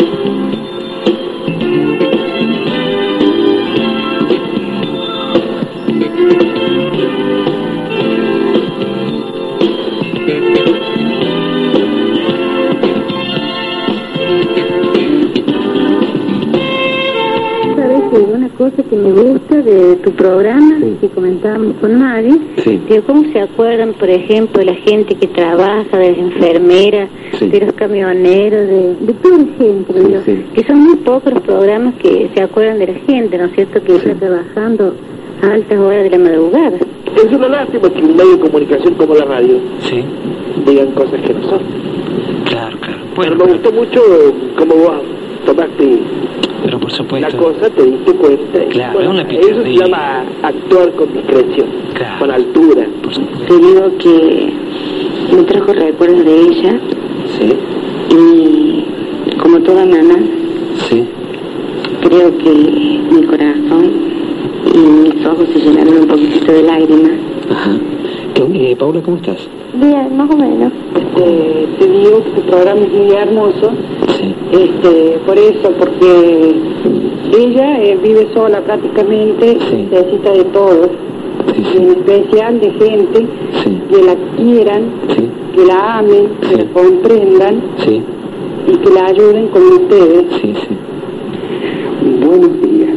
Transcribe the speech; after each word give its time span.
thank 0.00 0.54
you 0.54 0.69
que 18.10 18.16
una 18.18 18.48
cosa 18.50 18.82
que 18.82 18.96
me 18.96 19.12
gusta 19.12 19.56
de 19.56 19.96
tu 19.96 20.10
programa, 20.12 20.76
que 21.00 21.08
comentábamos 21.08 21.76
con 21.80 21.98
Mari, 21.98 22.40
Sí. 22.58 22.80
que 22.88 23.00
cómo 23.02 23.24
se 23.32 23.40
acuerdan, 23.40 23.92
por 23.94 24.08
ejemplo, 24.10 24.58
de 24.58 24.66
la 24.66 24.74
gente 24.74 25.14
que 25.14 25.26
trabaja, 25.28 25.96
de 25.98 26.10
las 26.10 26.18
enfermeras, 26.18 27.08
Sí. 27.38 27.46
de 27.48 27.60
los 27.60 27.72
camioneros, 27.74 28.66
de, 28.68 28.94
de 29.00 29.12
toda 29.22 29.38
la 29.38 29.44
gente, 29.58 29.92
Sí, 29.92 29.98
digo, 30.06 30.20
sí. 30.26 30.44
que 30.54 30.64
son 30.64 30.78
muy 30.80 30.96
pocos 30.96 31.32
los 31.32 31.42
programas 31.42 31.94
que 32.02 32.28
se 32.34 32.42
acuerdan 32.42 32.78
de 32.78 32.86
la 32.88 32.94
gente, 33.06 33.38
¿no 33.38 33.44
es 33.46 33.52
cierto?, 33.54 33.82
que 33.82 33.96
está 33.96 34.14
trabajando 34.14 34.94
a 35.42 35.52
altas 35.52 35.78
horas 35.78 36.02
de 36.04 36.10
la 36.10 36.18
madrugada. 36.18 36.76
Es 37.16 37.32
una 37.32 37.48
lástima 37.48 37.88
que 37.90 38.02
un 38.02 38.16
medio 38.16 38.36
de 38.36 38.38
comunicación 38.40 38.94
como 38.94 39.14
la 39.14 39.24
radio 39.24 39.54
Sí, 39.80 40.02
digan 40.66 40.88
cosas 40.92 41.20
que 41.22 41.34
no 41.34 41.42
son. 41.48 41.60
claro, 42.44 42.76
claro. 42.78 42.98
Pero 43.16 43.36
Bueno, 43.36 43.36
me 43.44 43.52
gustó 43.52 43.72
mucho 43.72 44.00
cómo 44.58 44.74
vos 44.76 44.92
tomaste 45.46 45.98
pero 46.70 46.78
por 47.08 47.20
la 47.20 47.30
cosa, 47.32 47.68
te 47.70 47.82
diste 47.84 48.12
cuenta. 48.12 48.64
Claro, 48.70 48.92
bueno, 48.94 49.20
es 49.20 49.24
una 49.24 49.32
eso 49.40 49.62
se 49.64 49.72
llama 49.74 50.22
actuar 50.42 50.92
con 50.92 51.12
discreción, 51.12 51.66
Claro. 51.94 52.18
con 52.20 52.30
altura. 52.30 52.86
Por 53.02 53.12
supuesto. 53.14 53.44
Te 53.46 53.58
digo 53.58 53.98
que 53.98 54.52
me 55.36 55.42
trajo 55.44 55.72
recuerdos 55.72 56.24
de 56.24 56.40
ella 56.40 56.80
Sí, 57.38 57.52
y 58.14 59.36
como 59.38 59.60
toda 59.62 59.84
mamá, 59.84 60.16
sí. 60.88 61.04
creo 62.02 62.38
que 62.38 62.50
mi 62.50 63.22
corazón 63.26 63.90
y 64.72 64.78
mis 64.78 65.26
ojos 65.26 65.48
se 65.52 65.58
llenaron 65.60 65.98
un 66.02 66.06
poquitito 66.06 66.52
de 66.52 66.62
lágrimas. 66.62 67.12
Ajá. 67.50 67.72
¿Qué, 68.34 68.70
eh, 68.70 68.76
Paula, 68.76 69.00
¿cómo 69.02 69.16
estás? 69.16 69.38
Bien, 69.74 70.16
más 70.16 70.30
o 70.30 70.36
menos. 70.36 70.72
Este, 70.94 71.29
que 72.18 72.30
tu 72.30 72.42
programa 72.42 72.80
es 72.80 72.92
muy 72.92 73.10
hermoso, 73.12 73.70
este, 74.52 75.18
por 75.26 75.38
eso, 75.38 75.70
porque 75.78 76.54
ella 77.38 77.82
eh, 77.82 77.98
vive 78.02 78.28
sola 78.34 78.60
prácticamente, 78.62 79.58
Sí. 79.70 79.88
necesita 79.90 80.32
de 80.32 80.44
todo, 80.46 80.90
sí, 81.54 81.76
en 81.78 81.90
especial 81.90 82.60
de 82.60 82.70
gente 82.72 83.26
Sí, 83.62 83.78
que 83.90 84.02
la 84.02 84.14
quieran, 84.36 84.82
sí, 85.16 85.28
que 85.54 85.66
la 85.66 85.98
amen, 85.98 86.28
que 86.48 86.56
la 86.56 86.64
comprendan 86.72 87.62
sí, 87.78 88.02
y 88.66 88.76
que 88.76 88.90
la 88.90 89.06
ayuden 89.06 89.48
como 89.48 89.66
ustedes. 89.66 90.24
sí, 90.40 90.54
sí. 90.54 90.76
Buenos 92.26 92.60
días. 92.62 92.90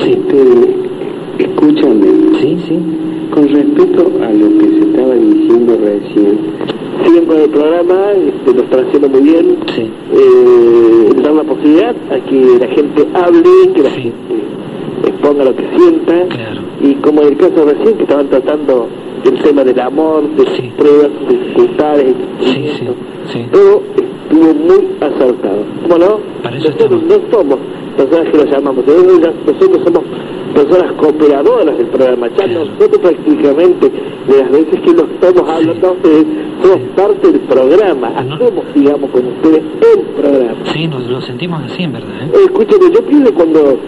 Este, 0.00 1.44
escúchame, 1.44 2.06
Sí, 2.40 2.56
sí. 2.68 2.78
con 3.34 3.48
respecto 3.48 4.10
a 4.22 4.30
lo 4.32 4.48
que 4.58 4.68
se 4.68 4.78
estaba 4.90 5.14
diciendo 5.14 5.76
recién. 5.82 6.38
Siguen 7.04 7.26
con 7.26 7.36
el 7.40 7.50
programa, 7.50 8.12
este, 8.12 8.54
lo 8.54 8.62
están 8.62 8.86
haciendo 8.86 9.08
muy 9.08 9.20
bien. 9.20 9.56
Sí. 9.74 9.90
Eh, 10.12 11.10
dar 11.22 11.32
la 11.32 11.42
posibilidad 11.44 11.94
a 12.10 12.18
que 12.24 12.58
la 12.60 12.66
gente 12.68 13.06
hable, 13.14 13.72
que 13.74 13.82
la 13.82 13.90
Sí. 13.90 14.02
gente 14.02 14.34
exponga 15.06 15.44
lo 15.44 15.54
que 15.56 15.64
sienta. 15.76 16.26
Claro. 16.28 16.60
Y 16.80 16.94
como 16.96 17.22
en 17.22 17.28
el 17.28 17.36
caso 17.36 17.64
recién 17.64 17.96
que 17.96 18.02
estaban 18.04 18.28
tratando 18.28 18.88
el 19.24 19.42
tema 19.42 19.64
del 19.64 19.80
amor, 19.80 20.22
de 20.36 20.46
Sí. 20.56 20.72
pruebas, 20.76 21.10
de 21.28 21.36
dificultades, 21.36 22.14
todo 23.52 23.82
estuvo 23.96 24.54
muy 24.54 24.88
acertado. 25.00 25.58
¿Cómo 25.82 25.98
no? 25.98 26.18
Para 26.42 26.56
eso 26.56 26.68
nosotros 26.70 27.02
estamos. 27.02 27.30
no 27.30 27.38
somos 27.38 27.58
personas 27.96 28.28
que 28.30 28.36
lo 28.38 28.44
llamamos, 28.44 28.84
nosotros 28.86 29.80
somos 29.84 30.02
personas 30.56 30.92
cooperadoras 30.92 31.76
del 31.76 31.86
programa. 31.88 32.28
Ya 32.36 32.46
nosotros 32.46 32.98
prácticamente, 33.00 33.90
de 34.28 34.36
las 34.38 34.50
veces 34.50 34.80
que 34.80 34.92
nos 34.94 35.10
estamos 35.10 35.48
hablando 35.48 35.88
a 35.88 35.92
ustedes, 35.92 36.26
somos 36.62 36.78
parte 36.96 37.30
del 37.32 37.40
programa. 37.42 38.10
No. 38.22 38.34
Hacemos, 38.36 38.64
digamos, 38.74 39.10
con 39.10 39.26
ustedes 39.26 39.62
el 39.94 40.00
programa. 40.20 40.56
Sí, 40.72 40.88
nos 40.88 41.06
lo 41.06 41.20
sentimos 41.20 41.62
así, 41.64 41.82
en 41.82 41.92
verdad, 41.92 42.08
¿eh? 42.22 42.30
Eh, 42.34 42.38
Escúcheme, 42.46 42.90
yo 42.94 43.02
pienso 43.02 43.34
cuando 43.34 43.78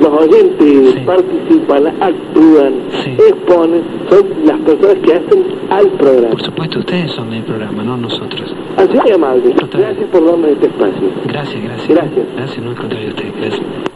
los 0.00 0.20
oyentes 0.20 0.92
Sí. 0.94 1.00
participan, 1.06 1.86
actúan, 2.00 2.72
Sí. 3.04 3.10
exponen, 3.28 3.82
son 4.10 4.26
las 4.44 4.58
personas 4.60 4.96
que 5.04 5.12
hacen 5.14 5.44
al 5.70 5.86
programa. 5.92 6.30
Por 6.30 6.42
supuesto, 6.42 6.78
ustedes 6.80 7.10
son 7.12 7.32
el 7.32 7.42
programa, 7.42 7.82
no 7.82 7.96
nosotros. 7.96 8.54
Así 8.76 8.98
de 9.06 9.14
amable. 9.14 9.50
Total. 9.52 9.80
Gracias 9.82 10.06
por 10.10 10.24
darme 10.26 10.50
este 10.52 10.66
espacio. 10.66 11.08
Gracias, 11.26 11.62
gracias. 11.62 11.88
Gracias. 11.88 12.26
Gracias, 12.36 12.64
no 12.64 12.70
al 12.70 12.76
contrario 12.76 13.06
a 13.08 13.10
usted. 13.10 13.28
Gracias. 13.40 13.95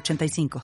906985. 0.00 0.60